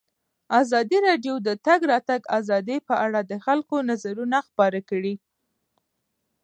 ازادي 0.61 0.97
راډیو 1.07 1.35
د 1.41 1.43
د 1.47 1.49
تګ 1.65 1.79
راتګ 1.91 2.21
ازادي 2.39 2.77
په 2.87 2.95
اړه 3.05 3.19
د 3.31 3.33
خلکو 3.45 3.75
نظرونه 3.89 4.37
خپاره 4.47 4.79
کړي. 4.89 5.15